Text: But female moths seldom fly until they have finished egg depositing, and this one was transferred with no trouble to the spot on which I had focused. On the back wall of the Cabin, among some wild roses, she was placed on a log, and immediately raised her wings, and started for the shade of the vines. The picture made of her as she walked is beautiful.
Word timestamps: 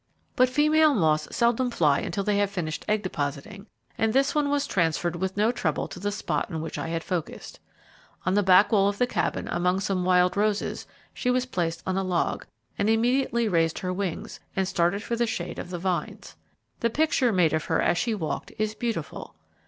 But 0.35 0.49
female 0.49 0.95
moths 0.95 1.27
seldom 1.29 1.69
fly 1.69 1.99
until 1.99 2.23
they 2.23 2.39
have 2.39 2.49
finished 2.49 2.83
egg 2.87 3.03
depositing, 3.03 3.67
and 3.99 4.11
this 4.13 4.33
one 4.33 4.49
was 4.49 4.65
transferred 4.65 5.15
with 5.15 5.37
no 5.37 5.51
trouble 5.51 5.87
to 5.89 5.99
the 5.99 6.11
spot 6.11 6.49
on 6.49 6.59
which 6.59 6.79
I 6.79 6.87
had 6.87 7.03
focused. 7.03 7.59
On 8.25 8.33
the 8.33 8.41
back 8.41 8.71
wall 8.71 8.89
of 8.89 8.97
the 8.97 9.05
Cabin, 9.05 9.47
among 9.51 9.79
some 9.79 10.03
wild 10.03 10.35
roses, 10.35 10.87
she 11.13 11.29
was 11.29 11.45
placed 11.45 11.83
on 11.85 11.97
a 11.99 12.03
log, 12.03 12.47
and 12.79 12.89
immediately 12.89 13.47
raised 13.47 13.77
her 13.77 13.93
wings, 13.93 14.39
and 14.55 14.67
started 14.67 15.03
for 15.03 15.15
the 15.15 15.27
shade 15.27 15.59
of 15.59 15.69
the 15.69 15.77
vines. 15.77 16.35
The 16.79 16.89
picture 16.89 17.31
made 17.31 17.53
of 17.53 17.65
her 17.65 17.79
as 17.79 17.95
she 17.99 18.15
walked 18.15 18.51
is 18.57 18.73
beautiful. 18.73 19.35